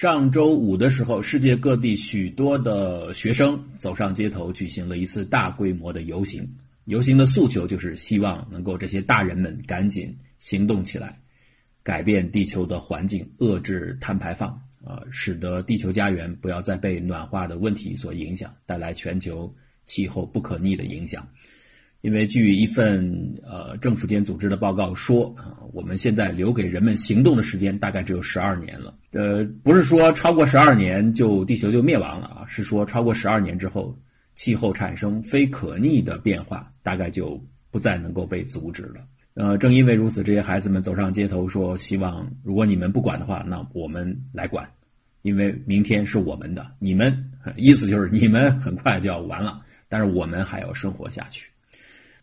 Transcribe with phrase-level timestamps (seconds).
[0.00, 6.48] 上周五的时候，世界各地许多的学生走上街头，举行了一次大规模的游行。
[6.84, 11.18] 游行的诉求就是希望能够这些大人们赶紧行动起来，
[11.82, 14.50] 改变地球的环境，遏制碳排放，
[14.84, 19.52] 啊，使得地球家园不要再被暖化的问题所影响，带来全球
[19.84, 21.26] 气候不可逆的影响。
[22.00, 28.94] 因为据一份呃政府间组织的报告说，啊，我们现在留给人们行动的时间大概只有十二年了。
[29.12, 33.98] 呃，不是说超过十二年就地球就灭亡了啊，是说超过十二年之后，
[34.34, 39.00] 气候产生非可逆的变化，大概就不再能够被阻止了。
[39.34, 44.68] 呃，正因为如此，这些孩子们走上街头说，希望如果你们不管的话，那我们来管，
[45.22, 47.12] 因为明天是我们的，你们
[47.56, 51.48] 意思就是你们很快就要完了，但是我们还要生活下去。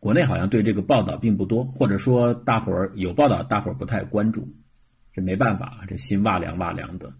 [0.05, 4.47] 国内好像对这个报道并不多，或者说大伙儿有报道，大伙儿不太关注，
[5.11, 7.11] 这没办法，这心哇凉哇凉的。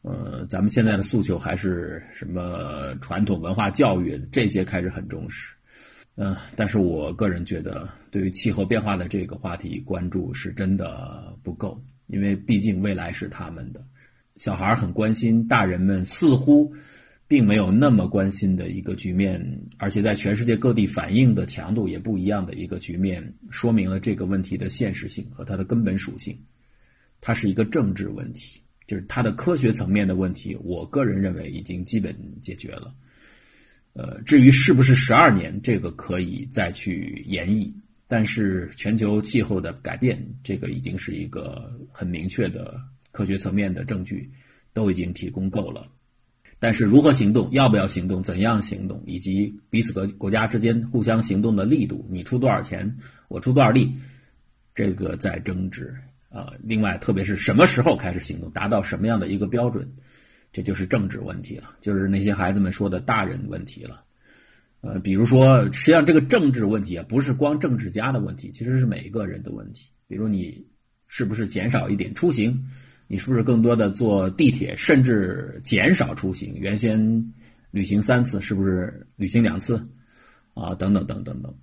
[0.00, 5.52] 呃，咱们现在的诉求还是什么传统文化教育这些开始很重视，
[6.14, 13.80] 嗯，但是我个人觉得，对于气候变化的这个话题关注是真的不够，因为毕竟未来是他们的，
[14.36, 16.72] 小孩很关心，大人们似乎。
[17.28, 19.40] 并没有那么关心的一个局面，
[19.78, 26.38] 而且在全世界各地反应的强度也不一样的一个局面，说明了这个问题的现实性和它的根本属性。
[27.20, 30.56] 它是一个政治问题，就是它的科学层面的问题。
[30.62, 32.94] 我个人认为已经基本解决了。
[33.94, 37.74] 呃，至于是不是十二年，这个可以再去研议。
[38.06, 44.30] 但是全球气候的改变，这个已经是一个很明确的科学层面的证据，
[44.72, 45.90] 都已经提供够了。
[46.58, 52.96] 但是如何行动，要不要行动，怎样行动，以及彼此国国家之间互相行动的力度，你出多少钱，
[53.28, 53.92] 我出多少力，
[54.74, 55.94] 这个在争执。
[56.28, 59.88] 呃，另外，特别是什么时候开始行动，达到什么样的一个标准，
[60.52, 64.02] 这就是政治问题了，就是那些孩子们说的大人问题了。
[64.82, 69.88] 呃，比如说，实际上这个政治问题啊，不是光政治家的问题，其实是每一个人的问题。
[70.06, 70.66] 比如你
[71.06, 72.62] 是不是减少一点出行？
[73.08, 76.54] 你是不是更多的坐地铁，甚至减少出行？
[76.58, 76.98] 原先
[77.70, 79.76] 旅行三次，是不是旅行两次？
[80.54, 81.54] 啊，等等等等等。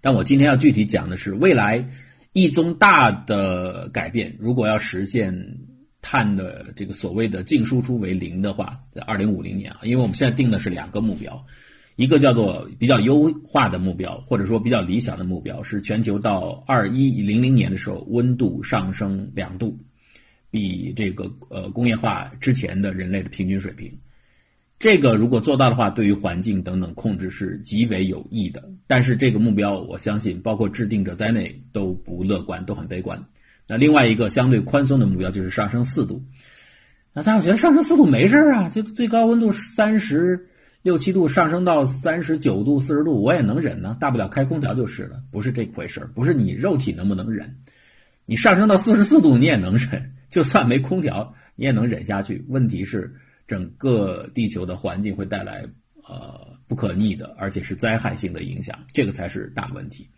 [0.00, 1.86] 但我今天要具体讲的是，未来
[2.32, 5.34] 一宗大的改变，如果要实现
[6.00, 11.44] 碳的这个所谓的净输出为零的话，在二零五零年啊，因为我们现在定的是两个目标，
[11.96, 19.78] 一个叫做比较优化的目标，或者说比较理想的目标，是全球到二一零零年的时候温度上升两度。
[20.50, 23.90] 比这个呃工业化之前的人类的平均水平，
[24.78, 28.68] 这个如果做到的话，对于环境等等控制是极为有益的。
[28.86, 33.22] 但是这个目标，我相信包括制定者在内都不乐观，都很悲观。
[33.68, 36.24] 那另外一个相对宽松的目标就是上升四度。
[37.12, 38.68] 那大家觉得上升四度没事啊？
[38.68, 40.48] 就最高温度三十
[40.82, 45.22] 六七度上升到三十九度、四十度，我也能忍呢，大不了开空调就是了。
[45.30, 47.54] 不是这回事不是你肉体能不能忍，
[48.26, 50.12] 你上升到四十四度你也能忍。
[50.30, 52.44] 就算没空调，你也能忍下去。
[52.48, 53.12] 问题是，
[53.46, 55.66] 整个地球的环境会带来
[56.08, 60.08] 呃不可逆的，而且是灾害性的影响，这个才是大问题。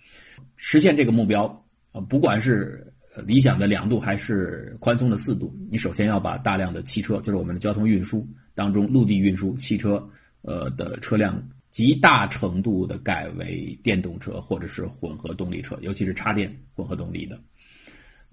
[0.56, 1.46] 实现这个目标
[1.92, 2.92] 啊，不管是
[3.26, 10.06] 理想的两度还是宽松的四度，你首先要把大量的汽车，就是我们的交通运输当中，陆地运输汽车
[10.42, 17.40] 呃的车辆极大程度的改为电动车或者是混合动力车，尤其是插电混合动力的。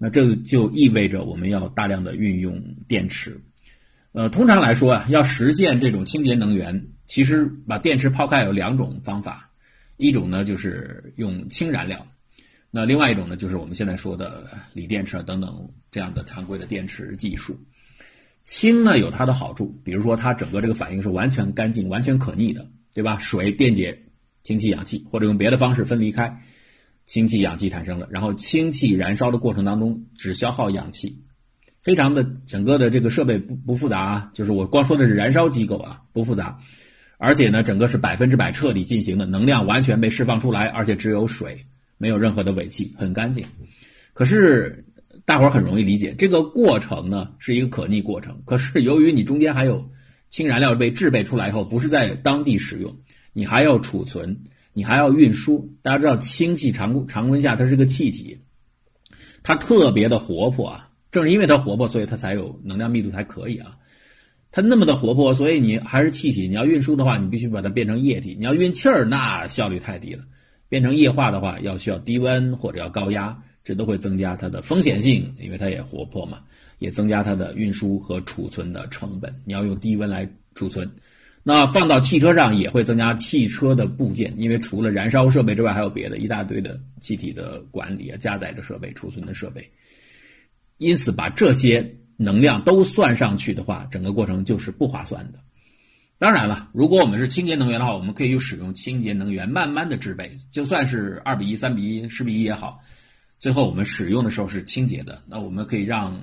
[0.02, 3.38] 那这就意味着我们要大量的运用电池，
[4.12, 9.50] 呃，通常来说啊，要实现这种清洁能源，其实把电池抛开有两种方法，
[9.98, 12.06] 一种呢就是用氢燃料，
[12.70, 17.54] 那另外一种呢就是我们现在说的锂电池等等这样的常规的电池技术。
[18.42, 23.18] 氢呢有它的好处，比如说它整个这个反应是完全干净、完全可逆的，对吧？
[23.18, 24.02] 水电解
[24.44, 26.42] 氢气氧气，或者用别的方式分离开。
[27.10, 31.24] 氢气、氧气产生了，然后氢气燃烧的过程当中只消耗氧气，
[31.82, 36.56] 非常的整个的这个设备不不复杂啊，就是我光说的是燃烧机构啊，不复杂，
[37.18, 41.66] 而且呢，整个是百分之百彻底进行的，能量完全被释放出来，而且只有水，
[41.98, 43.44] 没有任何的尾气，很干净。
[44.12, 44.84] 可是
[45.24, 49.90] 大伙儿很容易理解，这个过程呢是一个可逆过程，可是由于你中间还有
[50.30, 52.96] 氢燃料被制备出来以后，不是在当地使用，
[53.32, 54.44] 你还要储存。
[54.80, 58.38] 你还要运输，大家知道氢气常常温下它是个气体，
[59.42, 60.88] 它特别的活泼啊。
[61.10, 63.76] 正是因为它活泼，所以它才有能量密度才可以啊。
[64.50, 66.48] 它那么的活泼，所以你还是气体。
[66.48, 68.34] 你要运输的话，你必须把它变成液体。
[68.38, 70.24] 你要运气儿，那效率太低了。
[70.70, 76.38] 变成液化的话，要需要低温或者要高压，这都会增加它的风险性，因为它也活泼嘛。
[76.78, 79.30] 也增加它的运输和储存的成本。
[79.44, 80.90] 你要用低温来储存，
[81.42, 89.66] 那放到汽车上也会增加汽车的部件，因为除了燃烧设备之外，还有别的一大堆的气体的管理啊、加载的设备、储存的设备。
[90.76, 95.38] 因此，把这些能量都算上去的话，整个过程就是不划算的。
[96.18, 102.78] 当然了，如果我们是清洁能源的话，我们可以使用清洁能源，慢慢的制备，就算是二比一、三比一、十比一也好，
[103.38, 106.20] 最后我们使用的时候是清洁的，那我们可以让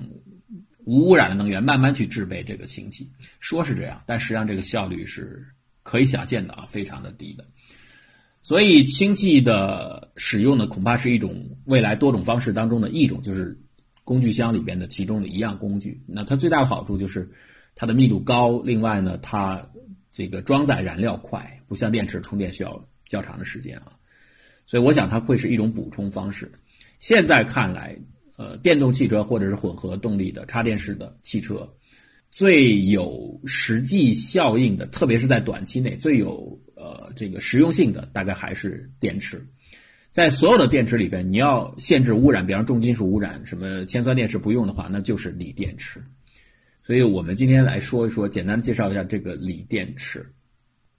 [0.88, 3.06] 无污染的能源慢慢去制备这个氢气。
[3.40, 5.44] 说是这样，但实际上这个效率是
[5.82, 7.44] 可以想见的啊，非常的低的。
[8.40, 13.60] 所以氢气的使用呢，恐怕是一种未来多种方式当中的一种，就是
[14.02, 16.02] 工具箱里边的其中的一样工具。
[16.06, 17.30] 那它最大的好处就是
[17.74, 19.62] 它的密度高，另外呢，它
[20.10, 23.92] 这个装载燃料快，不像电池充电需要较长的时间啊，
[24.64, 26.50] 所以我想它会是一种补充方式。
[26.98, 27.94] 现在看来，
[28.38, 31.68] 呃，电动汽车或者是混合动力的插电式的汽车，
[32.30, 39.44] 最有实际效应的，特别是在短期内最有呃这个实用性的，大概还是电池。
[40.12, 46.00] 在所有的电池里边，你要限制污染，比方重金属污染，什么铅酸电池不用的话，那就是锂电池。
[46.80, 50.24] 所以我们今天来说一说，简单介绍一下这个锂电池。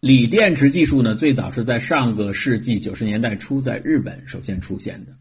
[0.01, 5.13] 锂电池技术呢，最早是在上个世纪九十年代初在日本首先出现的，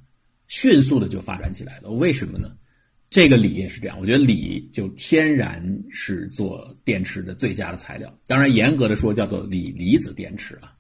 [0.49, 1.91] 迅速的就发展起来了。
[1.91, 2.51] 为什么呢？
[3.09, 8.13] 这个锂也是这样，我觉得锂就天然是做电池的最佳的材料。
[8.27, 10.75] 当然，严格的说叫做锂离子电池啊。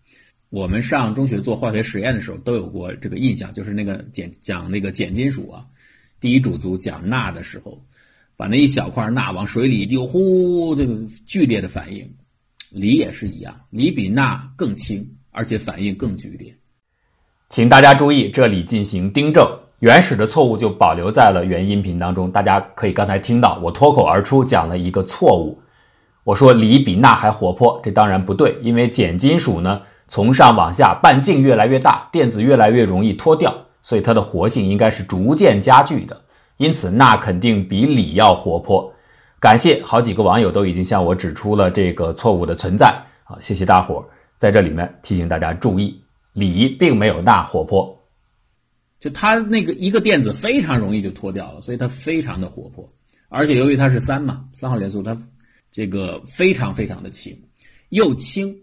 [0.50, 5.64] 我们上中学做化学实验的时候都有过这个印象，就是那个碱讲那个碱金属啊，
[6.20, 7.82] 第一主族讲钠的时候。
[8.36, 12.08] 把那一小块钠往水里一丢，呼，这个剧烈的反应，
[12.70, 16.56] 锂也是一样，锂比钠更轻，而且反应更剧烈。
[17.48, 22.30] 请大家注意，这里进行订正，原始的错误就保留在了原音频当中。
[22.30, 25.58] 大家可以刚才听到我脱口而出讲了一个错误，
[26.24, 36.14] 我说锂比钠还活泼，这当然不对，因为碱金属呢从上往下半径越来越大，电子越来越容易脱掉，所以它的活性应该是逐渐加剧的。
[36.58, 38.92] 因此，钠肯定比锂要活泼。
[39.40, 42.88] 感谢好几个网友都已经向我指出了这个错误的存在
[43.24, 43.38] 啊！
[43.40, 44.04] 谢谢大伙儿
[44.36, 46.02] 在这里面提醒大家注意，
[46.38, 47.96] 锂并没有大活泼。
[49.00, 52.88] 就它那个一个电子非常容易就脱掉了，所以它非常的活泼。
[53.28, 55.16] 而且由于它是三嘛，三号元素，它
[55.70, 57.36] 这个非常非常的轻，
[57.90, 58.56] 又轻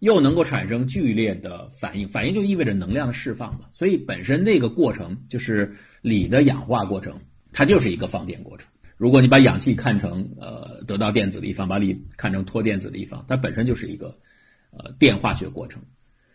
[0.00, 3.60] 又能够产生剧烈的反应，反应就意味着能量的释放嘛。
[3.72, 7.18] 所以本身这个过程就是锂的氧化过程。
[7.52, 8.70] 它就是一个放电过程。
[8.96, 14.16] 如果你把氧气看成呃得到电子的一方，把锂看成脱电子的一方，它本身就是一个
[14.70, 15.82] 呃电化学过程，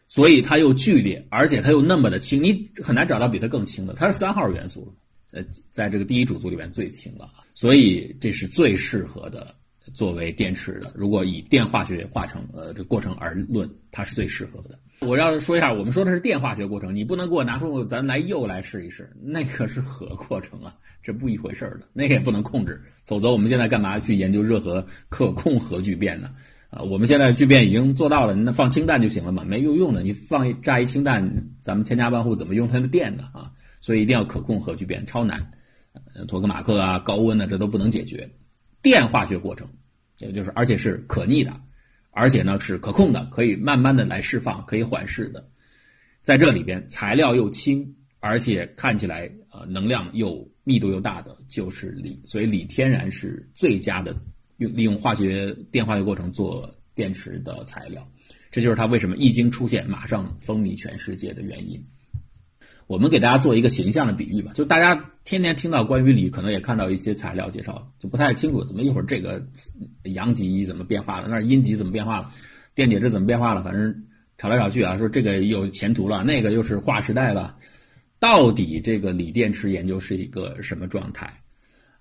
[0.07, 3.93] 所以它又剧烈，而且它又那么的轻，你很难找到比它更轻的。
[3.93, 4.95] 它是三号元素，
[5.31, 9.53] 呃，在这个第一主族里面最轻了，所以这是最适合的
[9.93, 10.93] 作为电池的。
[10.95, 14.79] 如果以电化学化成呃这过程而论，它是最适合的。
[15.01, 20.73] 我要说一下，我们说的是电化学过程，你不能给我拿出咱来铀来试一试，那个是核过程啊，
[21.03, 26.31] 这不一回事儿的，那也不能控制，否则我们现在干嘛去研究热核可控核聚变呢？
[26.75, 31.25] 啊，我们现在聚变已经做到了，那放氢弹就行了嘛，没有用的，你放一炸一氢弹，
[31.57, 33.29] 咱们千家万户怎么用它的电呢？
[33.33, 33.49] 啊，
[33.79, 35.49] 所以一定要可控核聚变，超难，
[36.27, 38.29] 托克马克啊，高温呢，这都不能解决，
[38.81, 39.65] 电化学过程，
[40.19, 41.61] 也就是而且是可逆的。
[42.17, 45.45] 而且呢是可控的，可以慢慢的来释放，可以缓释的，
[46.23, 47.85] 在这里边材料又轻，
[48.21, 54.15] 而且看起来呃能量又密度又大的就是锂，所以锂天然是最佳的
[54.57, 58.07] 用利用化学电化学过程做电池的材料，
[58.51, 61.83] 这就是它为什么一经出现马上风靡全世界的原因。
[62.87, 64.93] 我们给大家做一个形象的比喻吧，就大家
[65.23, 69.43] 天天听到关于锂，可能也看到一些材料介绍，就不太清楚怎么一会儿这个
[70.03, 72.31] 阳极怎么变化了，那阴极怎么变化了，
[72.75, 74.03] 电解质怎么变化了，反正
[74.37, 77.57] 吵来吵去啊，说这个有前途了，那个又是划时代了，
[78.19, 81.33] 到底这个锂电池研究是一个什么状态？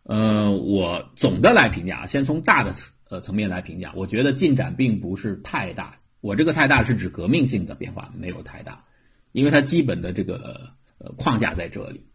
[0.05, 2.73] 呃，我总的来评价，先从大的
[3.11, 8.85] 呃层面来评价，我觉得进展并不是太大，我这个太大是指革命性的变化没有太大。
[9.33, 12.07] 因为它基本的这个呃框架在这里，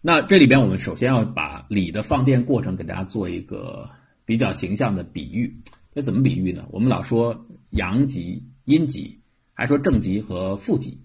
[0.00, 3.90] 那这里边我们首先要把锂的放电过程给大家做一个
[4.24, 5.60] 比较形象的比喻。
[5.92, 6.64] 这怎么比喻呢？
[6.70, 9.20] 我们老说阳极、阴极，
[9.54, 11.00] 还说正极和负极，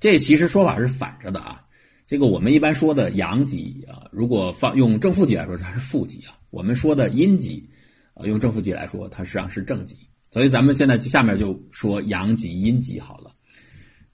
[0.00, 1.62] 这其实说法是反着的啊。
[2.08, 7.68] 这个我们一般说的阳极啊，如果放用正负极来说，它是负极啊；我们说的阴极
[8.14, 9.94] 啊，用正负极来说，它实际上是正极。
[10.30, 13.30] 所以咱们现在下面就说阳极、阴极好了。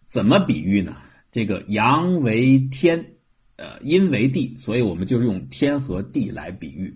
[0.09, 0.97] 怎么比喻呢？
[1.31, 2.99] 这个阳为天，
[3.55, 6.93] 呃，阴为地，所以我们就用天和地来比喻。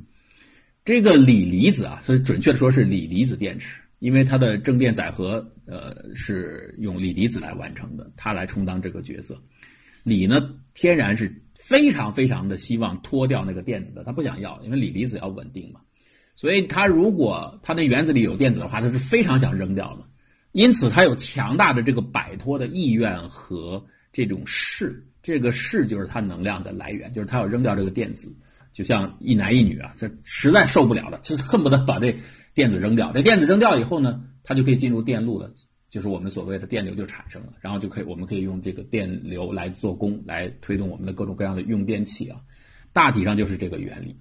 [0.85, 9.41] 这个锂离子啊，所以准确的说是锂离子电池，因为它的正电载荷呃是用锂离子来完成的，它来充当这个角色。
[10.09, 15.81] 锂呢，天然是非常非常的希望脱掉那个电子的，它不想要，因为锂离子要稳定嘛。
[16.35, 20.05] 所以它如果它的原子里有电子的话，它是非常想扔掉的。
[20.53, 28.35] 因此，它有强大的这个摆脱的意愿和这种势，这个势就是它能量的来源，就是它要扔掉这个电子。
[28.73, 32.17] 就像一男一女啊，这实在受不了了，就恨不得把这
[32.55, 33.13] 电子扔掉。
[33.13, 35.53] 这电子扔掉以后呢，它就可以进入电路了，
[35.91, 42.41] 就是我们所谓的电流就产生了，然后就可以我们可以用这个电流来做功，来推动我们的各种各样的用电器啊。
[42.93, 44.17] 大体上就是这个原理。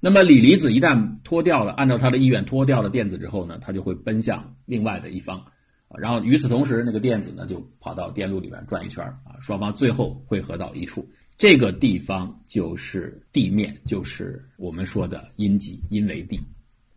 [0.00, 5.44] 那么锂离子一旦脱掉了，按照它的意愿脱掉了电子之后呢，它就会奔向另外的一方。
[5.98, 11.06] 然后与此同时，那个电子呢就跑到电路里边转一圈啊，双方最后汇合到一处。
[11.36, 16.40] 这个地方就是地面，就是我们说的阴极，阴为地。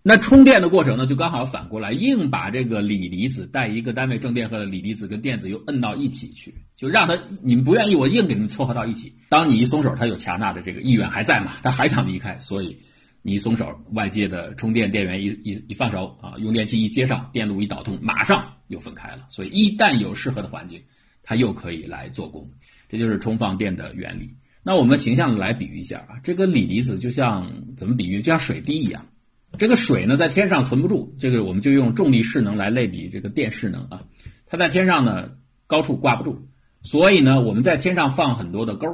[0.05, 9.15] 那充电的过程呢，就刚好反过来，硬把这个锂离子带一个单位正电荷的锂离子跟电子又摁到一起去，就让它你们不愿意，我硬给你们撮合到一起。
[9.29, 12.77] 当你一松手，它有强大的这个意愿还在嘛，它还想离开，所以
[13.21, 19.25] 你一松手，外界的充电电源一一一放手啊，用电器一接上，电路一导通，马上又分开了。
[19.29, 20.81] 所以一旦有适合的环境，
[21.23, 22.51] 它又可以来做功。
[22.89, 24.29] 这就是充放电的原理。
[24.63, 28.17] 那我们形象的来比喻一下啊，这个锂离子就像怎么比喻？
[28.21, 29.05] 就像水滴一样。
[29.57, 34.03] 这个水呢，在天上存不住，这个我们就用重力势能来类比这个电势能啊。
[34.45, 35.29] 它在天上呢，
[35.67, 36.39] 高处挂不住，
[36.81, 38.87] 所以呢，我们在天上放很多的钩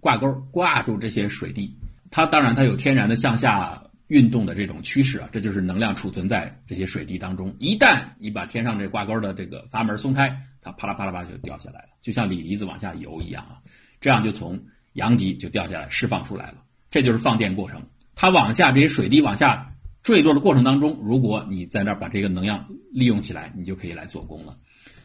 [0.00, 1.72] 挂钩挂住这些水滴。
[2.10, 7.54] 它当然它有天然的向下运动的这种趋势啊，这就是能量储存在这些水滴当中。
[7.60, 11.88] 一旦你把天上这挂钩的这个阀门松开，它啪啦啪啦啪就掉下来了。
[12.02, 13.62] 就像锂离子往下游一样啊，
[14.00, 14.60] 这样就从
[14.94, 16.56] 阳极就掉下来，释放出来了。
[16.90, 17.80] 这就是放电过程。
[18.16, 24.58] 它往下这些水滴往下坠落的过程当中，如果你在那把这个能量利用起来，你就可以来做功了。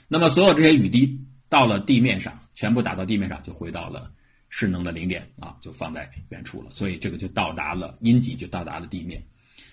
[0.07, 4.11] 那么所有这些雨滴到了地面上，全部打到地面上，就回到了
[4.49, 6.69] 势能的零点啊，就放在原处了。
[6.71, 9.21] 所以这个就到达了阴极，就到达了地面。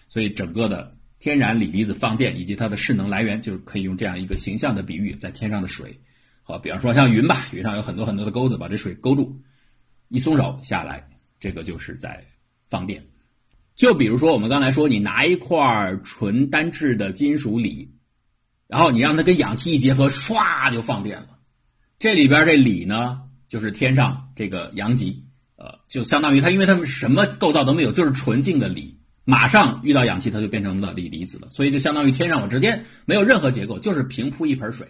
[0.09, 5.97] 所以整个的天然锂离子放电以及它的势能来源，就是可以用这样一个形象的比喻，在天上的水。
[6.43, 9.41] 好，比方说像云吧，云上有很多很多的钩子，把这水勾住，
[10.09, 12.25] 一松手下来，这个就是在
[12.69, 13.01] 放电。
[13.75, 17.89] 就比如说我们刚才说，你拿一块纯单质的金属锂，
[18.69, 21.29] 然后你让它跟氧气一结合，唰就放电了。
[21.99, 25.25] 这里边这锂呢，就是天上这个阳极，
[25.57, 31.49] 呃，就相当于它，因为它们什么构造都没有，就是纯净的锂，马上遇到氧气，它就变成了锂离子了。
[31.51, 34.87] 所以就相当于天上我直接没有任何结构，就是平铺一盆水。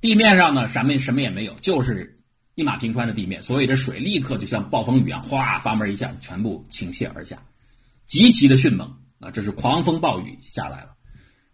[0.00, 2.18] 地面上呢，什么什么也没有，就是
[2.54, 7.36] 一马平川的地面，所以这水立刻就像暴风雨一样，哗，阀门一下，全部倾泻而下，
[8.10, 9.30] 极其的迅猛啊！
[9.30, 10.90] 这是狂风暴雨下来了，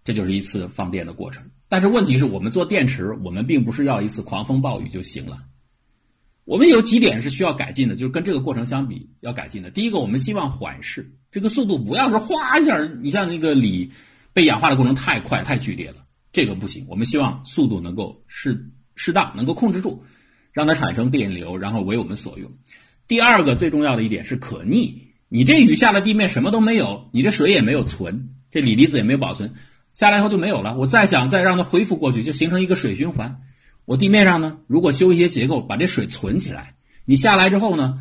[0.03, 1.45] 这就是一次放电的过程。
[1.69, 5.45] 但是问题是我们做电池，我们并不是要一次狂风暴雨就行了，
[6.47, 9.71] 我们有几点是需要改进的，就是跟这个过程相比要改进的。
[9.71, 13.93] 第一个，我们希望缓释，这个速度不要是哗一下，你像那个锂
[14.33, 16.07] 被氧化的过程太快太剧烈了。
[16.33, 18.59] 这个不行，我们希望速度能够适
[18.95, 20.03] 适当，能够控制住，
[20.53, 22.51] 让它产生电流，然后为我们所用。
[23.07, 25.06] 第二个最重要的一点是可逆。
[25.29, 29.53] 你这雨下了地面什么都没有，你这水也没有存，这锂离子也没有保存，
[29.93, 30.77] 下来以后就没有了。
[30.77, 33.41] 我再想再让它恢复过去，就形成一个水循环。
[33.85, 37.99] 我地面上呢，如果修一些结构，把这水存起来，你下来之后呢，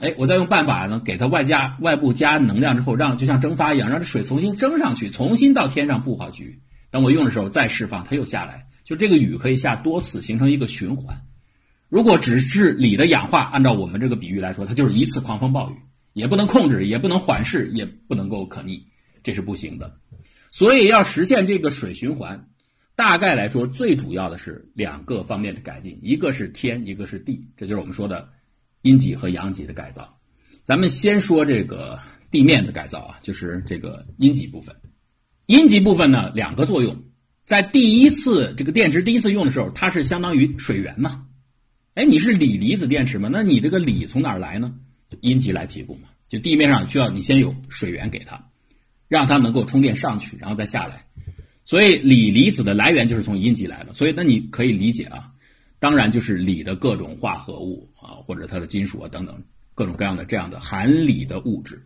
[0.00, 6.60] 哎，我再用办法呢，给它外加外部加能量之后，让就像蒸发一样，让这水重新蒸上去，重新到天上布好局。
[6.90, 11.20] 等我用的时候再释放，它又下来，就这个雨可以下多次，形成一个循环。
[11.88, 15.74] 如果只是锂的氧化，按照我们这个比喻来说，它就是一次狂风暴雨，
[16.18, 18.84] 也不能控制，也不能缓释，也不能够可逆，
[19.22, 19.96] 这是不行的。
[20.50, 22.48] 所以要实现这个水循环，
[22.96, 28.28] 大概来说最主要的是两个方面的改进，一个是天，一个是地，这就是我们说的
[28.82, 30.12] 阴极和阳极的改造。
[30.64, 31.96] 咱们先说这个
[32.32, 34.74] 地面的改造啊，就是这个阴极部分。
[35.46, 36.94] 阴极部分呢，两个作用，
[37.44, 41.24] 在第一次这个电池第一次用的时候，它是相当于水源嘛，
[41.94, 44.74] 哎，你是锂离子电池嘛，那你这个锂从哪来呢？
[45.20, 48.42] 阴极来提供嘛，就地面上需要你先有水源给它，
[49.08, 51.04] 让它能够充电上去，然后再下来，
[51.64, 55.30] 所以锂离子的来源就是从阴极来的，所以那你可以理解啊，
[55.78, 59.42] 当然就是锂的各种化合物啊，或者它的金属啊等等
[59.74, 61.82] 各种各样的这样的含锂的物质。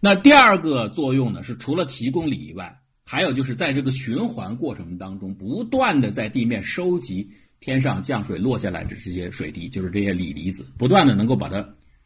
[0.00, 2.78] 那第二个作用呢，是除了提供锂以外。
[3.06, 7.28] 还有就是在这个循环过程当中，不断的在地面收集
[7.60, 11.62] 天上降水落下来的这些水滴，就是这些锂离子，不断的能够把它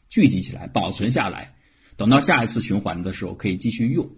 [0.08, 1.54] 聚集起来，保存下来，
[1.96, 4.08] 等到下一次循环的时候可以继续用。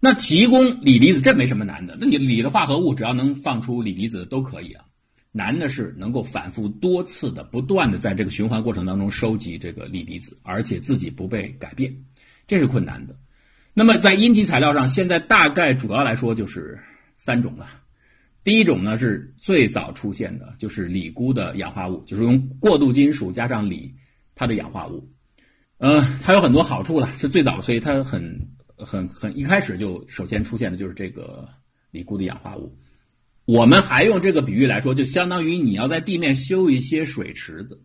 [0.00, 4.84] 那提供锂离子这没什么难的，那你锂的化合物只要能放出锂离子都可以啊。
[5.30, 11.94] 难的是能够反复多次的、不断的在这个循环过程当中收集这个锂离子，而且自己不被改变，
[12.46, 13.14] 这是困难的。
[13.74, 16.78] 那么在阴极材料上，现在大概主要来说就是
[17.16, 17.68] 三种了。
[18.42, 23.94] 第一种呢是最早出现的，就是锂钴的氧化物，就是用过渡金属加上锂，
[24.34, 25.06] 它的氧化物。
[25.78, 28.56] 呃，它有很多好处了，是最早，所以它很。
[28.80, 31.48] 很很一开始就首先出现的就是这个
[31.90, 32.72] 锂钴的氧化物。
[33.44, 37.82] 我们还用这个比喻来说，就相当于你要在地面修一些水池子，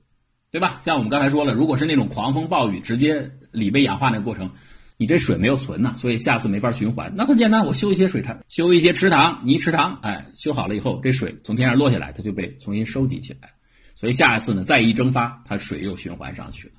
[0.51, 0.79] 对吧？
[0.85, 4.47] 像我们刚才说了，如果是那种狂风暴雨，直接锂被氧化那个过程，
[4.97, 7.11] 你这水没有存呐，所以下次没法循环。
[7.15, 13.49] 那很简单，我修一些水塘，修一些池塘，泥池塘，哎，修好了以后，这水从天上落下来，它就被重新收集起来，
[13.95, 16.75] 所以下一次呢，再一蒸发，它水又循环上去了。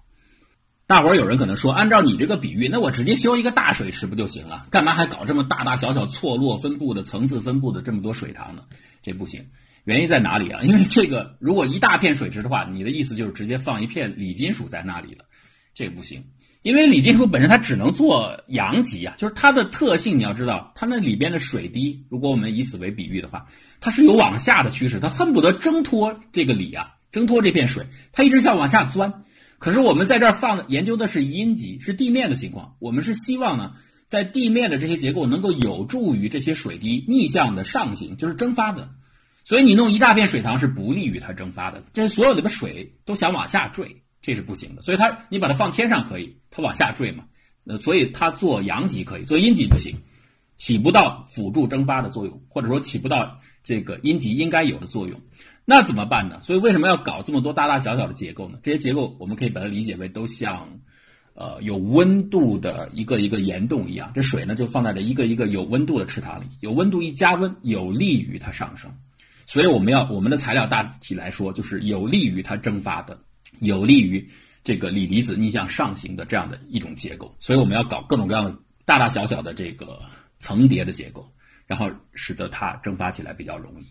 [0.86, 4.66] 大伙儿有人可能说，按照你这个比喻，那我直接修一个大水池不就行了？
[4.70, 8.64] 干嘛还搞这么大大小小错落分布的层次分布的这么多水塘呢？
[9.02, 9.46] 这不行，
[9.84, 10.60] 原因在哪里啊？
[10.64, 15.24] 因为这个如果一大片水池的话，你的意思就是直接放一片锂金属在那里了，
[15.72, 16.22] 这个不行。
[16.60, 23.46] 因为锂金属本身它只能做阳极啊，就是它的特性你要知道，它那里边的水滴，如果我们以此为比喻的话，
[23.80, 29.22] 它是有往下的趋势，它恨不得挣脱这个锂啊，挣脱这片水，它一直想往下钻。
[29.64, 32.76] 可是我们在这儿放的研究的是阴极，是地面的情况。
[32.80, 33.72] 我们是希望呢，
[34.06, 38.90] 在地面的这些结构能够有助于这些水滴逆向的上行，就是蒸发的。
[39.42, 41.82] 所以你弄一大片水塘是不利于它蒸发的。
[41.94, 44.82] 这所有的水都想往下坠，这是不行的。
[44.82, 47.24] 所以它你把它放天上可以，它往下坠嘛。
[47.64, 49.96] 呃所以它做阳极可以，做阴极不行，
[50.58, 55.18] 起不到辅助蒸发的作用，或者说起不到这个阴极应该有的作用。
[55.66, 56.38] 那怎么办呢？
[56.42, 58.58] 所以为什么要搞这么多大大小小的结构呢？
[58.62, 60.68] 这些结构我们可以把它理解为都像，
[61.32, 64.12] 呃，有温度的一个一个岩洞一样。
[64.14, 68.90] 这水呢就放在这一个一个有温度的池塘里，有温度一加温，有利于它上升。
[69.46, 73.18] 所以我们要我们的材料大体来说就是有利于它蒸发的，
[73.60, 74.28] 有利于
[74.62, 77.34] 这个锂离子逆向上行的这样的一种结构。
[77.38, 79.98] 所以我们要搞各种各样的大大小小的这个
[80.40, 81.26] 层叠的结构，
[81.66, 83.86] 然后使得它蒸发起来比较容易。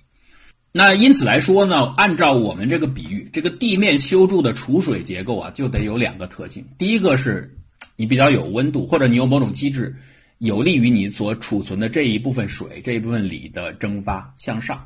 [0.75, 6.65] 那因此来说呢，按照我们这个比喻，这个地面修筑的储水结构啊，就得有两个特性。
[6.79, 7.55] 第一个是，
[7.95, 9.95] 你比较有温度，或者你有某种机制，
[10.39, 14.83] 有利于你所储存的这一部分水、这一部分锂的蒸发向上。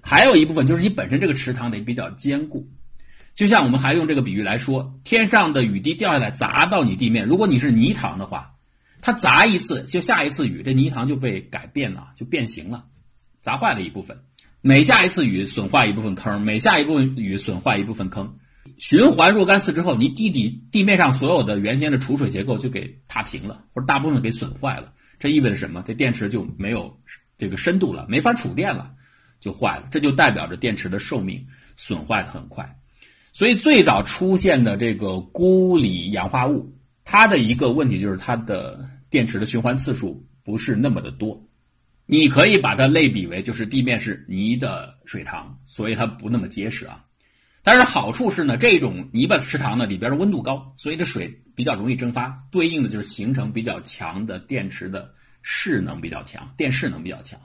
[0.00, 2.68] 还有一部分就是你本身这个池塘得比较坚固。
[3.36, 8.50] 就像我们还用这个比喻来说，天上的雨滴掉下来砸到你地面，如果你是泥塘的话，
[9.00, 12.86] 它砸一次就下一次雨，这泥塘就被改变了，就变形了，
[13.40, 14.18] 砸坏了一部分。
[14.60, 18.36] 每下一次雨损坏一部分坑，每下一部分雨损坏一部分坑，
[18.78, 24.92] 循环若干次之后，你地底地面上所有的原先的储水结构就给踏平了，或者大部分给损坏了。
[25.18, 25.84] 这意味着什么？
[25.86, 27.00] 这电池就没有
[27.36, 28.90] 这个深度了，没法储电了，
[29.40, 29.86] 就坏了。
[29.90, 32.76] 这就代表着电池的寿命损坏的很快。
[33.32, 41.47] 所以最早出现的这个钴锂氧化物，它的一个问题就是它的电池的循环次数不是那么的多。
[42.10, 47.04] 你可以把它类比为，就是地面是泥的水塘，所以它不那么结实啊。
[47.62, 57.38] 但是好处是呢，这种泥巴池塘呢里边的温度高，所以这水比较容易蒸发，对应的就是形成比较强的电池的势能比较强，电势能比较强。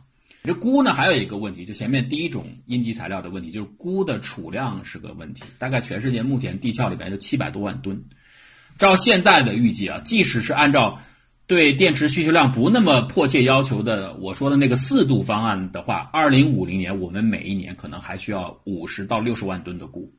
[0.46, 5.44] 这钴呢还有一个问题，就前面第一种阴极材料的问题，就是钴的储量是个问题。
[5.60, 8.02] 大概全世界目前地壳里边就七百多万吨，
[8.78, 10.98] 照现在的预计啊，即使是按照
[11.46, 20.10] 对电池需求量不那么迫切要求的，我说的那个四度方案的话，二零五零年我们每一年可能还需要五十到六十万吨的钴。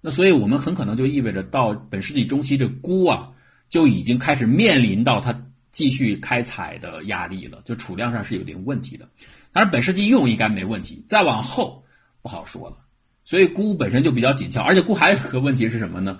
[0.00, 3.28] 那所以我们很可能就意味着到本世纪中期，这钴啊
[3.68, 5.36] 就已经开始面临到它
[5.72, 9.08] 继续开采的压力了，就储量上是有点问题的。
[9.52, 11.84] 当然本世纪用应该没问题，再往后
[12.22, 12.76] 不好说了。
[13.24, 16.16] 所以钴本身就比较紧俏，而且钴还有个问题是什么呢？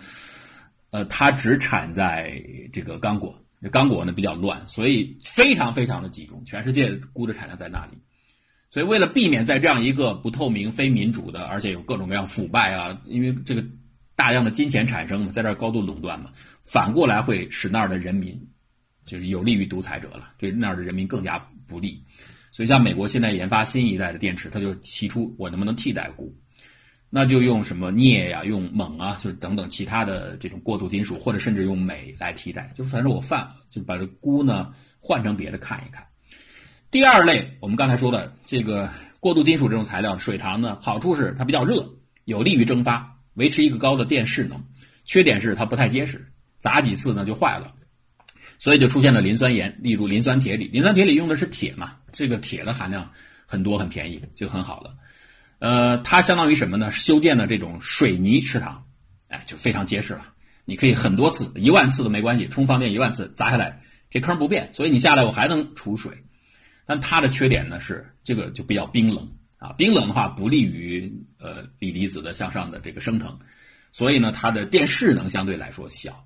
[0.90, 3.40] 呃，它只产在这个刚果。
[3.62, 7.98] 这刚果呢比较乱，所以非常非常的集中，全世界钴的产量在那里。
[8.68, 13.64] 所以为了避免在这样一个不透明、非民主的，而且有各种各样腐败啊，因为这个
[14.14, 16.30] 大量的金钱产生嘛，在这儿高度垄断嘛，
[16.64, 18.38] 反过来会使那儿的人民
[19.04, 22.02] 就是有利于独裁者了，对那儿的人民更加不利。
[22.50, 26.30] 所以像美国现在研发新一代的电池，它就提出我能不能替代钴。
[27.08, 32.70] 那就用什么镍呀，用锰啊，就是等等其他的这种过渡金属，或者甚至用镁来替代。
[32.74, 36.04] 就反正我犯了，就把这钴呢换成别的看一看。
[36.90, 38.88] 第二类，我们刚才说的这个
[39.20, 41.88] 过渡金属这种材料，水塘呢，好处是它比较热，
[42.24, 44.62] 有利于蒸发，维持一个高的电势能。
[45.04, 46.26] 缺点是它不太结实，
[46.58, 47.72] 砸几次呢就坏了。
[48.58, 50.66] 所以就出现了磷酸盐，例如磷酸铁锂。
[50.68, 53.08] 磷酸铁锂用的是铁嘛，这个铁的含量
[53.46, 54.94] 很多，很便宜，就很好了。
[55.58, 56.90] 呃，它相当于什么呢？
[56.92, 58.84] 修建的这种水泥池塘，
[59.28, 60.32] 哎，就非常结实了。
[60.64, 66.12] 你可以很多次，一万次都没关系，充放电一万次砸下来，这坑不变，所以你下来我还能储水。
[66.84, 73.36] 但它的缺点呢是这个就比较冰冷啊，冰冷的话不利于呃锂离子的向上的这个升腾，
[73.92, 76.24] 所以呢它的电势能相对来说小。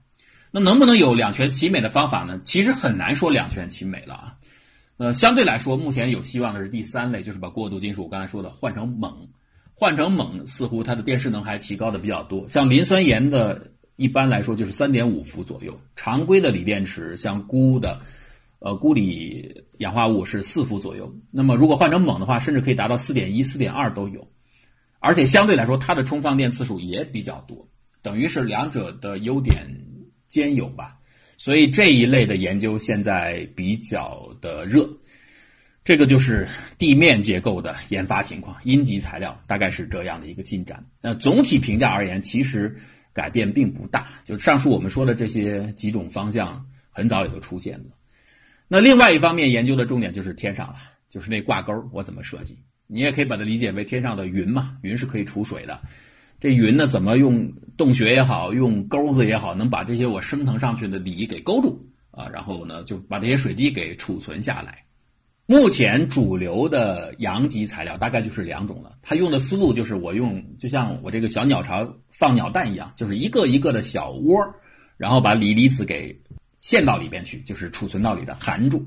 [0.50, 2.40] 那能不能有两全其美的方法呢？
[2.42, 4.34] 其实很难说两全其美了啊。
[5.00, 9.10] 呃，相对来说，目前有希望的是第三类，就是把过渡金属我刚才说的换成锰，
[9.72, 12.46] 换成锰似乎它的电势能还提高的比较多。
[12.50, 17.98] 像磷酸盐的，一般来说就是三点五伏左右，常规的锂电池像钴的，
[18.58, 21.10] 呃钴锂氧化物是四伏左右。
[21.32, 24.28] 那么如果换成锰的话，甚至可以达到四点一、四点二都有，
[24.98, 27.66] 而且相对来说它的充放电次数也比较多，
[28.02, 29.66] 等于是两者的优点。
[30.28, 30.96] 兼有吧，
[31.40, 34.86] 所以这一类的研究现在比较的热，
[35.82, 40.84] 这个就是地面结构的研发情况，阴极材料大概是这样的一个进展。
[41.00, 42.76] 那总体评价而言，其实
[43.14, 47.86] 改变并不大，就上述我们说的这些几种方向，很早也就出现了。
[48.68, 50.74] 那另外一方面，研究的重点就是天上了，
[51.08, 52.58] 就是那挂钩我怎么设计？
[52.86, 55.80] 你也可以把它理解为天上的云嘛，云是可以储水的。
[56.40, 61.78] 这云呢，怎么用洞穴也好，用钩子也好，能把这些我升腾上去的锂给勾住
[62.10, 62.26] 啊？
[62.28, 64.82] 然后呢，就把这些水滴给储存下来。
[65.44, 68.96] 目前主流的阳极材料大概就是两种了。
[69.02, 74.38] 它用的思路就是我用，就像我这个小鸟巢放鸟蛋一样，就是一个一个的小窝，
[74.96, 76.18] 然后把锂离子给
[76.60, 78.82] 陷到里边去，就是储存到里的含住。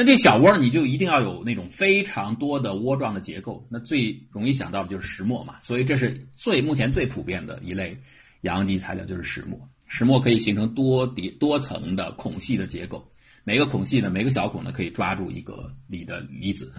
[0.00, 7.94] 那这小窝你就一定要有那种非常多的窝状的结构，那最容易想到的就是石墨嘛，所以这是最目前最普遍的一类
[8.40, 9.60] 阳极材料，就是石墨。
[9.86, 13.06] 石墨可以形成多叠多层的孔隙的结构，
[13.44, 16.72] 每个孔隙呢，每个小孔呢可以抓住一个锂的离子，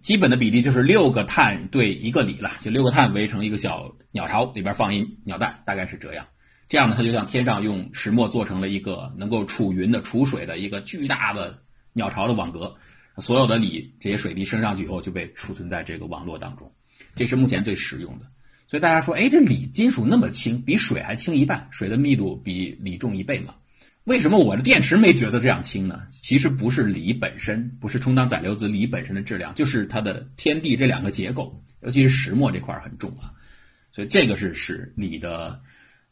[0.00, 6.26] 基本的比例就是六个碳对一个锂了，就六个碳围成一个小鸟巢，里边放一鸟蛋，大概是这样。
[6.68, 11.58] 这样呢，它就像天上用石墨做成了一个能够储云的、储水的一个巨大的。
[11.96, 12.76] 鸟巢的网格，
[13.16, 16.70] 所有的锂这些水滴升上去以后就被储存在这个网络当中，
[17.14, 18.26] 这是目前最实用的。
[18.68, 23.54] 所以大家说，哎，这锂金属那么轻，比水还轻一半，水的密度比锂重一倍嘛？
[24.04, 26.06] 为什么我的电池没觉得这样轻呢？
[26.10, 33.32] 其实不是锂本身，不是充当载流子锂本身的质量，就是它的天地这两个结构，尤其是石墨这块很重啊。
[33.90, 35.58] 所以这个是使锂的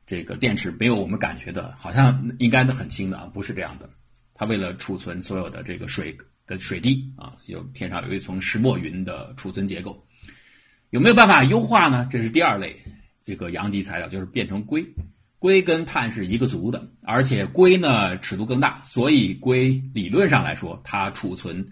[0.07, 3.91] 这个电池没有我们感觉的，好像应该的很轻的啊，不是这样的。
[4.35, 6.17] 它为了储存所有的这个水
[6.47, 10.05] 的水滴啊，有天上有一层石墨云的储存结构，
[10.91, 12.07] 有没有办法优化呢？
[12.11, 12.77] 这是第二类
[13.23, 14.85] 这个阳极材料，就是变成硅。
[15.39, 21.67] 硅跟碳是一个族的，而且硅呢尺度更大，所以硅理论上来说，它储存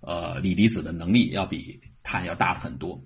[0.00, 3.00] 呃锂离子的能力要比碳要大很多。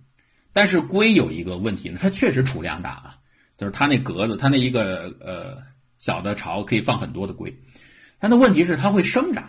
[0.55, 3.19] 但是硅有一个问题呢，它确实储量大啊，
[3.59, 5.63] 就是它那格子，它那一个呃
[5.99, 7.55] 小的巢可以放很多的硅。
[8.19, 9.49] 它的问题是它会生长，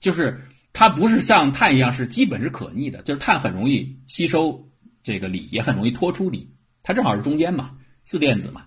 [0.00, 0.40] 就是
[0.72, 4.68] 它不是像碳一样是基本是可逆的，就是碳很容易吸收
[5.02, 6.48] 这个锂，也很容易脱出锂，
[6.82, 7.72] 它正好是中间嘛，
[8.02, 8.66] 四电子嘛，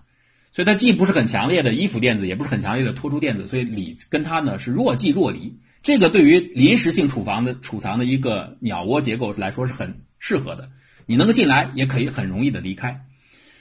[0.52, 10.68] 所以它既不是很强烈的依附电子，也不是很强烈的脱出电子，所以锂跟它呢是若即若离，这个对于临时性储房的储藏的一个鸟窝结构来说是很适合的，
[11.06, 13.05] 你能够进来，也可以很容易的离开。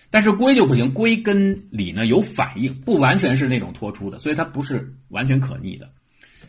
[0.10, 5.90] 但是硅就不行，硅跟锂呢有反应，不完全是那种脱出的，所以它不是完全可逆的。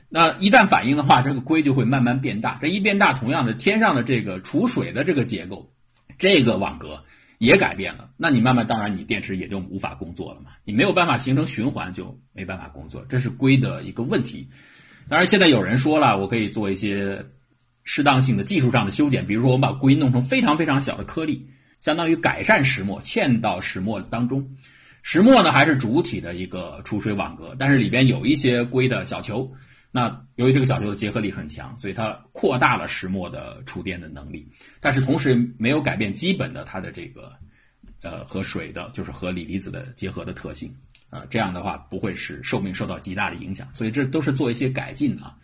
[0.09, 2.59] 那一旦反应的话，这个硅就会慢慢变大。
[2.62, 5.69] 这一变大，同样的天上的这个储水的这个结构，
[6.16, 7.03] 这个网格
[7.38, 8.09] 也改变了。
[8.16, 10.53] 那你慢慢，当然你电池也就无法工作了嘛。
[10.64, 14.49] 你没有办法形成循环，就没办法工作，这是硅的一个问题。
[15.09, 17.21] 当然，现在有人说了，我可以做一些
[17.83, 21.45] 适当性的技术上的修剪，比如说我们把硅弄成非常非常小的颗粒。
[21.81, 24.47] 相当于改善石墨嵌到石墨当中，
[25.03, 29.51] 石墨呢还是主体的一个储水网格，但是里边有一些硅的小球。
[29.93, 34.47] 那由于这个小球的结合力很强，所以它扩大了石墨的储电的能力，
[34.79, 37.33] 但是同时没有改变基本的它的这个
[38.03, 40.71] 呃和水的，就是和锂离子的结合的特性
[41.09, 41.25] 啊。
[41.31, 45.35] 这样的话不会使寿命受到极大的影响，所以这都是做一些改进啊。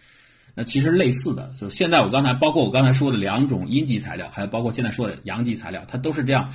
[0.54, 6.52] 那其实类似的，就现在我刚才包括我刚才说的两种阴极材料，还有包括现在说的阳极材料，它都是这样，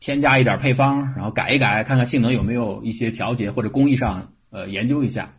[0.00, 5.32] 添加一点配方，然后改一改，看看性能有没有一些调节，或者工艺上呃研究一下。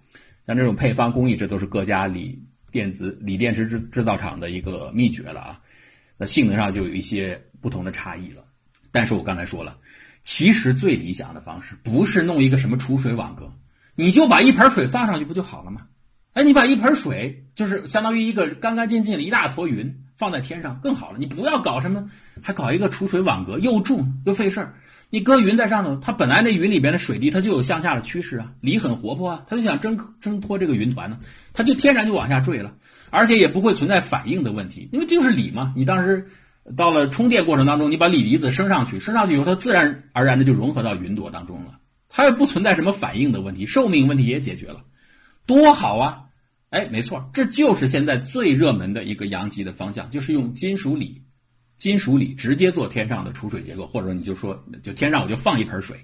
[0.46, 2.41] 像这种配方工艺，这都是各家锂
[2.72, 5.60] 电子锂电池制制造厂的一个秘诀了啊。
[6.17, 8.43] 那性能上就有一些不同的差异了。
[8.89, 9.78] 但是我刚才说了，
[10.24, 13.52] 其实最理想的方式不是弄一个什么储水网格，
[13.96, 15.82] 你就把一盆水放上去不就好了吗？
[16.38, 21.17] 哎，你把一盆水，就是相当于一个干干净净的一大坨云放在天上更好了。
[21.17, 22.08] 你不要搞什么，
[22.43, 24.76] 还搞一个储水网格，又重又费事儿。
[25.10, 31.17] 你搁云在上头，它本来那云里边的水滴它就有向下的趋势啊，锂很活泼啊，它就想挣挣脱这个云团呢，
[31.54, 32.71] 它就天然就往下坠了，
[33.10, 35.73] 而且也不会存在反应的问题，因为就是锂嘛。
[35.76, 36.23] 你当时
[36.76, 44.84] 到了充电过程当中，你把锂离子升上去，升上去以后，它自然而然的就融合到云朵当中了，它也不存在什么反应的问题，寿命问题也解决了，
[45.47, 46.26] 多好啊！
[46.69, 51.21] 哎，没错，这就是现在最热门的一个阳极的方向，就是用金属锂。
[51.77, 55.95] 金属锂直接做天上的储水结构，或者说你就说，就天上我就放一盆水，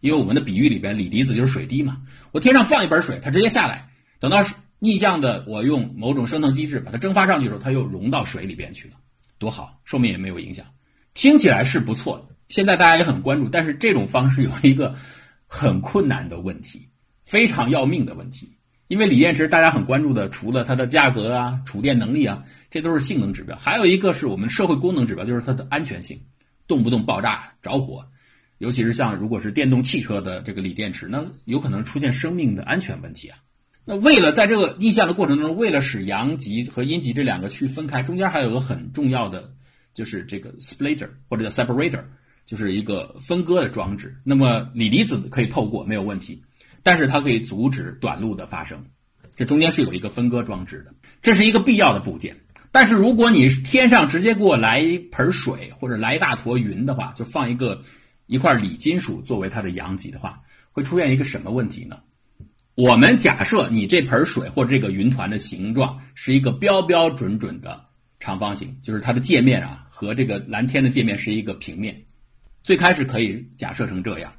[0.00, 3.88] 因为我们的比喻里边锂离子就是水滴嘛，我天上放一盆水，它直接下来，
[4.20, 4.44] 等到
[4.78, 8.94] 逆向的我用某种升腾机制把它蒸发上去的时候，它又融到水里边去了，
[9.38, 10.66] 多好，寿命也没有影响，
[11.14, 12.28] 听起来是不错。
[12.48, 14.94] 现在大家也很关注，但是这种方式有一个
[15.46, 16.86] 很困难的问题，
[17.24, 18.55] 非常要命的问题。
[18.88, 26.20] 因为锂电池大家很关注的，除了它的价格啊、储电能力啊，这都是性能指标，还有一个是我们社会功能指标，就是它的安全性，
[26.68, 28.06] 动不动爆炸着火，
[28.58, 33.38] 尤其是像如果是电动汽车的这个锂电池，那有可能出现生命的安全问题啊。
[33.84, 39.52] 那为了在这个逆向的过程当中，为了使阳极和阴极这两个区分开，中间还有个很重要的，
[39.94, 42.02] 就是这个 splitter 或者叫 separator，
[42.44, 44.16] 就是一个分割的装置。
[44.22, 46.40] 那么锂离子可以透过没有问题。
[46.86, 48.80] 但是它可以阻止短路的发生，
[49.34, 52.32] 这中间是有一个分割装置的，这是一个必要的部件。
[52.70, 57.82] 但是如果你天上直接给我来一盆水或者来一大坨云的话，就放一个
[58.26, 61.98] 一块锂金属作为它的阳极的话，会出现一个什么问题呢？
[62.76, 67.84] 我们假设你这盆水或者这个云团的形状是一个标标准准的
[68.20, 72.00] 长方形，就是它的界面啊和这个蓝天的界面是一个平面，
[72.62, 74.32] 最开始可以假设成这样。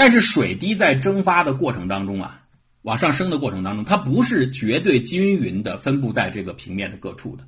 [0.00, 2.40] 但是水滴在蒸发的过程当中啊，
[2.84, 7.46] 往上升的过程当中，它不是绝对均匀的分布在这个平面的各处的，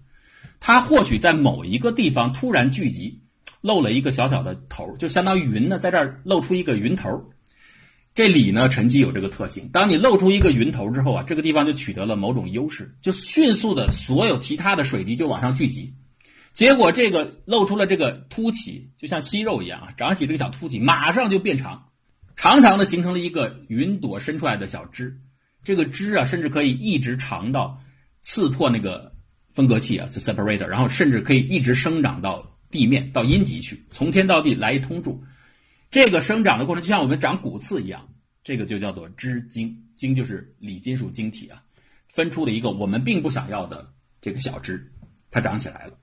[0.61, 3.19] 它或许在某一个地方突然聚集，
[3.63, 7.09] 露了一个小小的头，就相当于云呢在这儿露出一个云头。
[8.15, 15.91] 这里呢沉积有这个特性，当你露出一个云头之后啊，这个地方就取得了某种优势，就迅速的所有其他的水滴就往上聚集，
[16.53, 21.83] 结果这个露出了这个凸起，就像息肉一样啊，长起这个小凸起，马上就变长。
[22.37, 25.17] 长长的形成了一个云朵伸出来的小枝，
[25.63, 27.81] 这个枝啊，甚至可以一直长到
[28.23, 29.13] 刺破那个
[29.53, 35.23] 分隔器啊，就 separator，然后甚至可以一直生长到地面到阴极去，从天到地来一通注。
[35.91, 38.09] 这个生长的过程就像我们长骨刺一样，
[38.43, 41.63] 这个就叫做枝茎，茎就是锂金属晶体啊，
[42.09, 43.87] 分出了一个我们并不想要的
[44.21, 44.91] 这个小枝，
[45.31, 45.99] 它长起来了。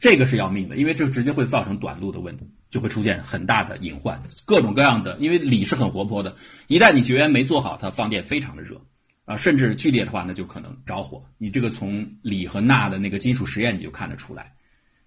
[0.00, 5.18] 这个是要命的，因为这直接会造成短路的问题，就会出现很大的隐患，各种各样的。
[5.20, 6.34] 因为锂是很活泼的，
[6.68, 8.80] 一旦你绝缘没做好，它放电非常的热，
[9.26, 11.22] 啊，甚至剧烈的话，那就可能着火。
[11.36, 14.54] 你这个从锂和钠的那个金属实验你就看得出来，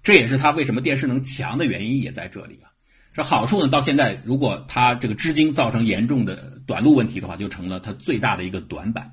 [0.03, 2.69] 这也是它为什么电势能强的原因也在这里啊。
[3.15, 9.11] 这好处呢，到现在如果它这个支晶造成严重的短路问题的话，就成了它最大的一个短板，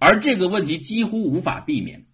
[0.00, 2.06] 而这个问题几乎无法避免。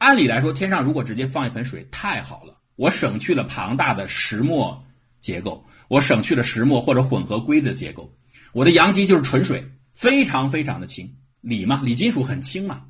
[0.00, 4.82] 按理来说，天上如果直接放一盆水，太好了，我省去了庞大的石墨
[5.20, 8.10] 结构，我省去了石墨或者混合硅的结构，
[8.52, 11.06] 我的阳极就是纯水，非常非常的轻，
[11.42, 12.82] 锂嘛，锂金属很轻嘛，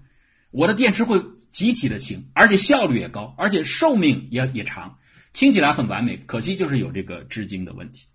[0.53, 1.21] 我的电池会
[1.51, 4.97] 极其的轻，而且效率也高，而且寿命也也长，
[5.33, 8.07] 听起来很完美，可惜就是有这个支晶的问题，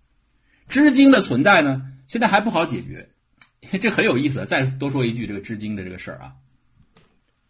[0.68, 3.06] 支晶的存在呢，现在还不好解决，
[3.78, 4.46] 这很有意思。
[4.46, 6.32] 再多说一句，这个支晶的这个事儿啊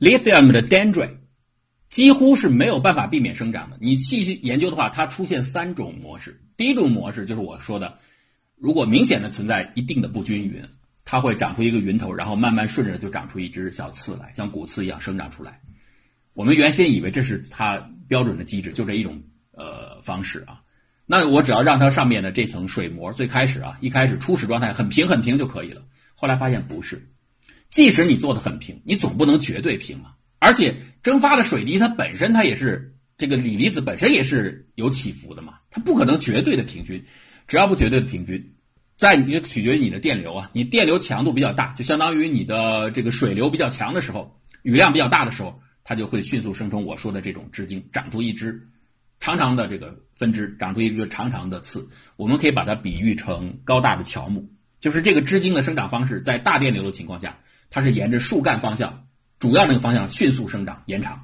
[0.01, 1.15] ，lithium 的 dendrite。
[1.97, 3.79] 几乎是没有办法避免生长的。
[3.81, 6.39] 你细细研究的话，它出现三种模式。
[6.55, 7.99] 第一种模式就是我说的，
[8.55, 10.63] 如果明显的存在一定的不均匀，
[11.07, 15.59] 它会长出一个云头，然后慢慢顺着就长出一只小刺来，像骨刺一样生长出来。
[16.35, 19.19] 我们原先以为这是它标准的机制，就这一种
[19.53, 20.61] 呃方式啊。
[21.07, 25.83] 那我只要让它上面的这层水膜最开始啊，一开始初始状态很平很平就可以了。
[26.15, 27.09] 后来发现不是，
[27.71, 30.13] 即使你做的很平，你总不能绝对平啊。
[30.39, 37.03] 而且蒸发的水滴，它本身它也是这个锂离子本身也是有起伏的嘛，它不可能绝对的平均，
[37.47, 38.55] 只要不绝对的平均，
[38.99, 48.61] 在你就取决于你的电流啊，你电流强度比较大，就相当于你的这个水流比较强的时候，雨量比较大的时候，它就会迅速生成我说的这种枝晶，长出一支
[49.19, 54.47] 长长的这个分支，长出一个长长的刺，我们可以把它比喻成高大的乔木，
[54.81, 57.39] 就是这个枝晶的生长方式，在大电流的情况下，
[57.71, 59.06] 它是沿着树干方向。
[59.39, 61.23] 主要那个方向迅速生长延长，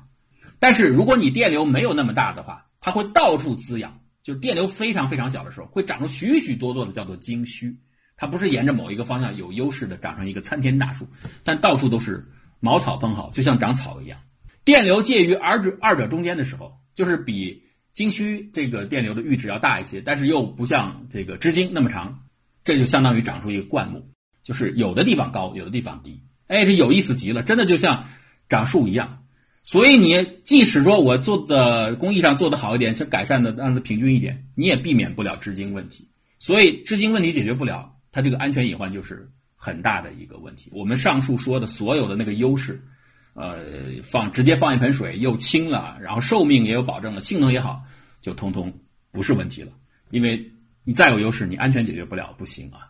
[0.58, 3.98] 但是如果你电流没有那么大的话，它会到处滋养。
[4.22, 7.76] 就是电流非常非常小的时候，会长出许许多多的叫做茎须。
[8.16, 11.04] 它不是沿着某一个方向有优势的长成一个参天大树，
[11.42, 12.24] 但到处都是
[12.60, 14.16] 茅草蓬好，就像长草一样。
[14.64, 17.60] 电流介于二者二者中间的时候，就是比
[17.92, 22.16] 经须这个电流的阈值要大一些，但是又不像这个织经那么长，
[22.62, 24.08] 这就相当于长出一个灌木，
[24.44, 26.22] 就是有的地方高，有的地方低。
[26.52, 28.06] 哎，这有意思极了，真的就像
[28.48, 29.24] 长树一样。
[29.62, 36.08] 所以你即使说我做的工艺上做得好一点，是改善的让它平均一点，你也避免不了织经问题。
[36.38, 40.70] 所以织经问题解决不了，它这个安全隐患就是很大的一个问题。
[40.72, 42.80] 我们上述说的所有的那个优势。
[43.34, 43.64] 呃，
[44.02, 47.82] 放直接放一盆水又轻了，然后寿命也有保证了，性能也好，
[48.20, 48.70] 就通通
[49.10, 49.72] 不是问题了。
[50.10, 50.52] 因为
[50.84, 52.80] 你再有优势，你安全解决不了，不行啊。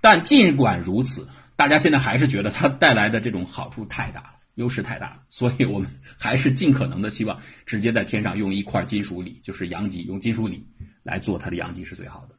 [0.00, 10.64] 但尽管如此，大家现在还是觉得它带来的这种好处太大了，优势太大了， 所以我们还是尽可能的希望直接在天上用一块金属锂，就是阳极，用金属锂
[11.02, 12.36] 来做它的阳极是最好的。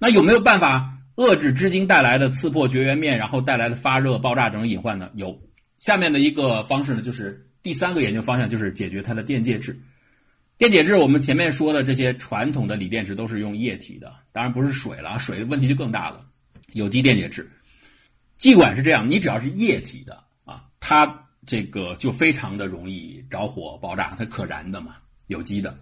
[0.00, 5.08] 那有没有办法遏制织金带来的刺破绝缘面，然后带来的发热、爆炸等隐患呢？
[5.14, 5.40] 有。
[5.78, 9.78] 下面的一个方式呢，就是第三个研究方向，就是解决它的电介质。
[10.58, 16.26] 电解质，我们前面说的这些传统的锂电池都是用液体的，当然不是水了，水的问题就更大了。
[16.72, 17.48] 有机电解质，
[18.36, 21.06] 尽管是这样，你只要是液体的啊，它
[21.46, 24.96] 这个就非常的容易着火爆炸，它可燃的嘛，
[25.28, 25.76] 有机的。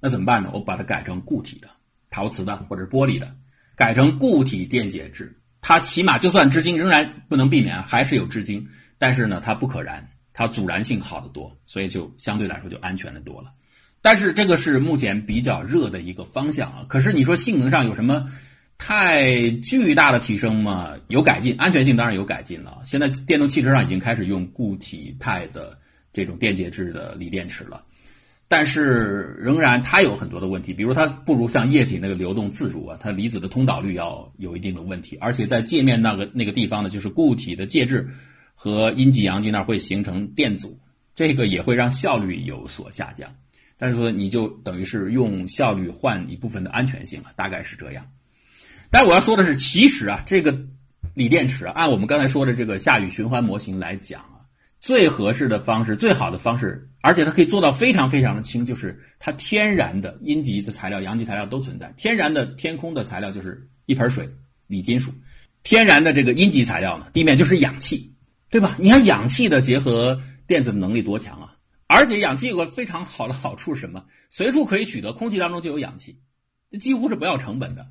[0.00, 0.50] 那怎么办呢？
[0.54, 1.68] 我把它改成固体的，
[2.08, 3.34] 陶瓷的或者玻璃的，
[3.74, 8.66] 改成固体电解质，它起码就算至今仍然不能避免，还是有至今。
[8.96, 13.52] 但是呢，它不可燃，它阻燃性好得多，所以就相对来说就安全的多了。
[14.00, 16.86] 但是这个是目前比较热的一个方向啊。
[16.88, 18.24] 可是你说性能上有什么
[18.78, 20.94] 太巨大的提升嘛？
[21.08, 22.80] 有改进，安全性当然有改进了。
[22.84, 25.76] 现在电动汽车上已经开始用固体态的
[26.12, 27.84] 这种电解质的锂电池了，
[28.48, 38.08] 但是仍然它有很多的问题，比如它不如像液体那个流动自如啊，它离子的通导率要有一定的问题，而且在界面那个那个地方呢，就是固体的介质。
[38.60, 40.76] 和阴极阳极那会形成电阻，
[41.14, 43.32] 这个也会让效率有所下降。
[43.76, 48.04] 但是说你就等于是用效率换一部分的安全性了，大概是这样。
[48.90, 50.56] 但我要说的是，其实啊，这个
[51.14, 54.40] 锂电池啊按我们刚才说的这个下雨循环模型来讲啊，
[54.80, 61.92] 最合适的方式、最好的方式，而且它可以做到非常非常的轻，就是它天然的阴极的材料、阳极材料都存在。
[61.96, 64.28] 天然的天空的材料就是一盆水，
[64.66, 65.10] 锂金属；
[65.62, 68.14] 天然的这个阴极材料呢，地面就是氧气。
[68.50, 68.76] 对吧？
[68.80, 71.52] 你看氧气的结合电子的能力多强啊！
[71.86, 74.02] 而且氧气有个非常好的好处是什么？
[74.30, 76.18] 随处可以取得，空气当中就有氧气，
[76.70, 77.86] 这几乎是不要成本的。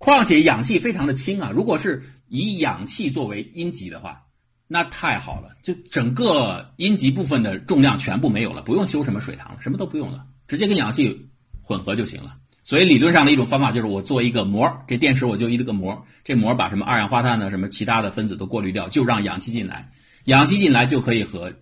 [0.00, 1.50] 况且氧气非常的轻啊！
[1.54, 4.22] 如果是以氧气作为阴极的话，
[4.66, 11.28] 那太好了，就整个阴极部分的重量全部没有了，不用修什么水塘了，什么都不用了，直接跟氧气
[11.60, 12.34] 混合就行了。
[12.62, 19.92] 所以理论上的一种方法就是我做一个膜，这电池我就一个膜，这膜把什么二氧化碳呢、什么其他的分子都过滤掉，就让氧气进来，
[20.24, 21.52] 氧气进来就可以和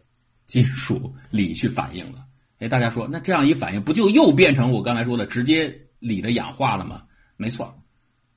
[0.46, 2.20] 金属锂去反应了。
[2.60, 7.02] 哎，大家说那这样一反应不就又变成我刚才说的直接锂的氧化了吗？
[7.36, 7.72] 没错，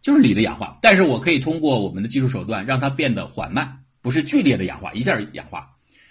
[0.02, 5.70] 就是锂的氧化，但是我可以通过我们的技术手段让它变得缓慢，不是剧烈的氧化，一下氧化，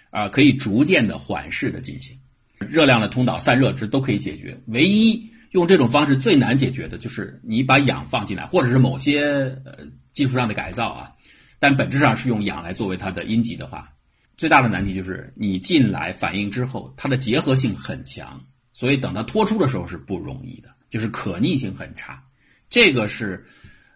[0.09, 2.17] 啊，可以逐渐的缓释的进行，
[2.59, 5.29] 热量的通导、散热这都可以解决，唯一。
[5.51, 9.19] 用这种方式最难解决的就是你把氧放进来，或者是某些
[9.65, 9.79] 呃
[10.13, 11.11] 技术上的改造啊，
[11.59, 13.91] 但本质上是用氧来作为它的阴极的话，
[14.37, 22.23] 最大的难题就是你进来反应之后，它的结合性很强，所以等它脱出的时候是不容易的，就是可逆性很差。
[22.69, 23.45] 这个是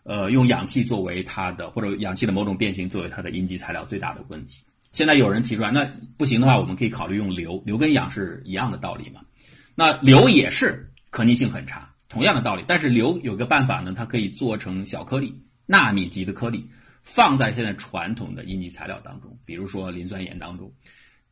[0.05, 4.63] 呃用氧气作为它的或者氧气的某种变形作为它的阴极材料最大的问题。
[4.91, 9.19] 现在有人提出来，那不行的话，我们可以考虑用硫，硫跟氧是一样的道理嘛？
[9.75, 10.89] 那硫也是。
[11.11, 12.63] 可逆性很差，同样的道理。
[12.67, 15.33] 但是硫有个办法呢，它可以做成小颗粒，
[15.65, 16.69] 纳米级的颗粒，
[17.03, 20.69] 放在现在传统的阴极材料当中，比如说磷酸盐当中，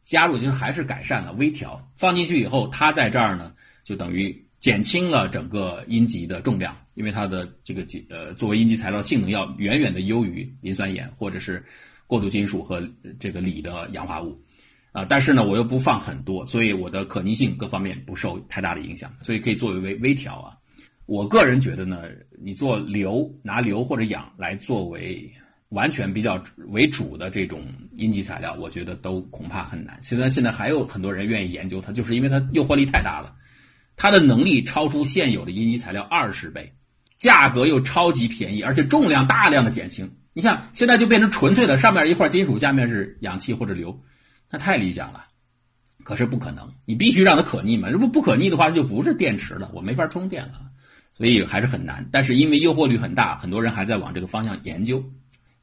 [0.03, 11.61] 加入就是还是改善了微调，放进去以后，它在这儿呢，就等于减轻了整个阴极的重量，因为它的这个呃作为阴极材料性能要远远的优于磷酸盐或者是
[12.07, 12.81] 过渡金属和
[13.19, 14.41] 这个锂的氧化物。
[14.93, 20.55] 啊，但是呢，我又不放很多，所以我的可逆性各方面不受太大的影响，所以可以作为微微调啊。
[21.07, 22.03] 我个人觉得呢，
[22.41, 25.29] 你做硫，拿硫或者氧来作为
[25.69, 27.65] 完全比较为主的这种
[27.97, 29.99] 阴极材料，我觉得都恐怕很难。
[30.01, 33.35] 现在现在还有很多人愿意研究它，就是因为它诱惑力太大了，
[33.95, 36.71] 它的能力超出现有的阴极材料二十倍，
[37.17, 40.09] 价格又超级便宜，而且重量大量的减轻。
[40.33, 43.97] 你像现在就变成纯粹的，上面一块金属，下面是氧气或者硫。
[44.49, 45.25] 那太理想了，
[46.03, 47.89] 可是不可能，你必须让它可逆嘛。
[47.89, 50.61] 如果不可逆的话，它就不是电池了，我没法充电了，
[51.15, 52.07] 所以还是很难。
[52.11, 55.03] 但是因为诱惑率很大，很多人还在往这个方向研究，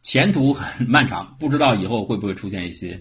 [0.03, 3.01] 前途很漫长，不知道以后会不会出现一些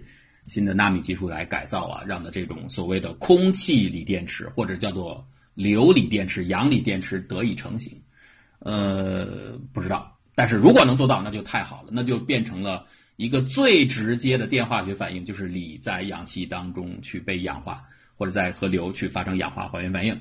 [0.50, 7.95] 新的纳米技术来改造啊，让的这种所谓的空气锂电池或者叫做硫锂电池、阳锂电池得以成型。
[8.60, 12.86] 呃，不知道，但是如果能做到，那就太好了，那就变成了
[13.16, 17.82] 一个最直接的电化学反应，就是锂在氧气当中去被氧化，
[18.18, 20.20] 或者在和硫去发生氧化还原反应，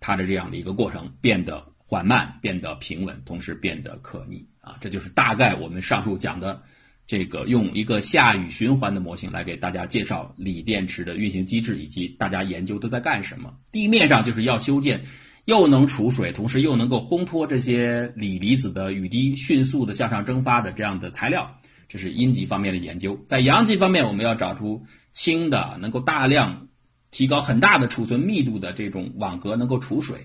[0.00, 4.44] 它的这样的一个过程变得缓慢、变得平稳，同时变得可逆。
[4.60, 6.60] 啊，这就是大概我们上述讲的
[7.08, 13.52] 这个用一个下雨循环的模型来给大家介绍锂电池的运行机制以及大家研究都在干什么。
[13.72, 15.02] 地面上就是要修建。
[15.46, 21.50] 又能储水，同时又能够烘托这些锂离子的雨滴迅速的向上蒸发的这样的材料，
[21.88, 23.18] 这是阴极方面的研究。
[23.26, 26.68] 在阳极方面，我们要找出氢的、能够大量
[27.10, 30.18] 提高很大的储存密度的这种网格，能够储水。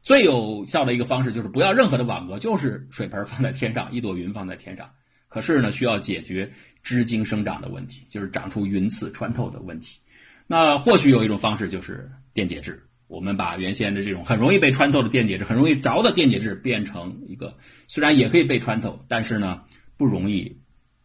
[0.00, 4.88] 最有效的一个方式就是不要任何的网格，就是水盆放在天上，一朵云放在天上。
[5.28, 6.50] 可是呢，需要解决
[6.82, 9.98] 枝茎生长的问题，就是长出云刺穿透的问题。
[10.46, 12.82] 那或许有一种方式就是电解质。
[13.06, 17.56] 我们把原先的这种很容易被穿透的电解质、很容易着的电解质变成一个
[17.86, 19.62] 虽然也可以被穿透，但是呢
[19.96, 20.54] 不容易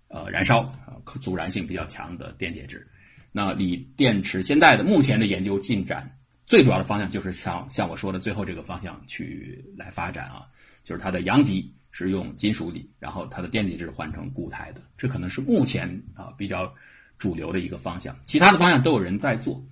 [0.10, 2.86] 呃燃烧啊，阻燃性比较强的电解质。
[3.32, 6.14] 那锂电池现在的目前的研究进展，
[6.46, 10.42] 最主要的方向就是像像我说的最后这个方向去来发展啊，
[10.84, 16.70] 就是它的阳极是用金属锂，然后它的电解质换成固态的，这可能是目前啊比较
[17.18, 18.14] 主流的一个方向。
[18.26, 19.64] 其他的方向都有人在做。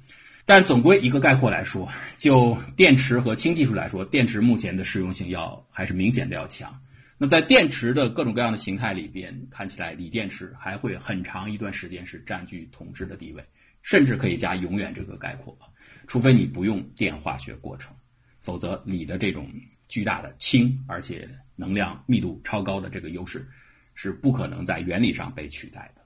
[0.44, 6.74] 但总归一个概括来说，就电池和氢技术来说，电池目前的实用性要还是明显的要强。
[7.18, 13.44] 那在电池的各种各样的形态里边，看起来锂电池还会很长一段时间是占据统治的地位，
[13.84, 15.56] 甚至可以加永远这个概括，
[16.08, 17.94] 除非你不用电化学过程，
[18.40, 19.48] 否则锂的这种
[19.92, 21.28] 巨大的氢而且
[21.58, 23.46] 能量密度超高的这个优势，
[23.94, 26.01] 是不可能在原理上被取代的。